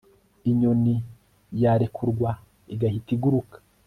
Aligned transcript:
Inyoni 0.49 0.95
yarekurwa 1.61 2.29
igahita 2.73 3.09
iguruka 3.15 3.57